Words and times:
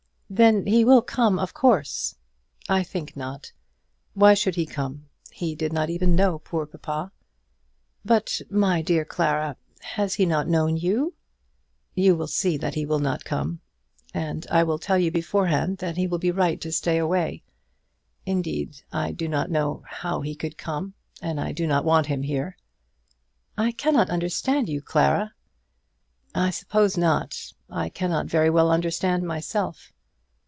"Then 0.33 0.65
he 0.65 0.85
will 0.85 1.01
come, 1.01 1.37
of 1.37 1.53
course." 1.53 2.15
"I 2.69 2.83
think 2.83 3.17
not. 3.17 3.51
Why 4.13 4.33
should 4.33 4.55
he 4.55 4.65
come? 4.65 5.09
He 5.29 5.55
did 5.55 5.73
not 5.73 5.89
even 5.89 6.15
know 6.15 6.39
poor 6.39 6.65
papa." 6.65 7.11
"But, 8.05 8.39
my 8.49 8.81
dear 8.81 9.03
Clara, 9.03 9.57
has 9.81 10.13
he 10.13 10.25
not 10.25 10.47
known 10.47 10.77
you?" 10.77 11.15
"You 11.95 12.15
will 12.15 12.27
see 12.27 12.55
that 12.55 12.75
he 12.75 12.85
will 12.85 12.99
not 12.99 13.25
come. 13.25 13.59
And 14.13 14.47
I 14.49 14.63
tell 14.77 14.97
you 14.97 15.11
beforehand 15.11 15.79
that 15.79 15.97
he 15.97 16.07
will 16.07 16.17
be 16.17 16.31
right 16.31 16.61
to 16.61 16.71
stay 16.71 16.97
away. 16.97 17.43
Indeed, 18.25 18.83
I 18.89 19.11
do 19.11 19.27
not 19.27 19.51
know 19.51 19.83
how 19.85 20.21
he 20.21 20.33
could 20.33 20.57
come; 20.57 20.93
and 21.21 21.41
I 21.41 21.51
do 21.51 21.67
not 21.67 21.83
want 21.83 22.05
him 22.07 22.21
here." 22.23 22.55
"I 23.57 23.73
cannot 23.73 24.09
understand 24.09 24.69
you, 24.69 24.81
Clara." 24.81 25.33
"I 26.33 26.51
suppose 26.51 26.95
not. 26.95 27.51
I 27.69 27.89
cannot 27.89 28.27
very 28.27 28.49
well 28.49 28.71
understand 28.71 29.23
myself." 29.23 29.91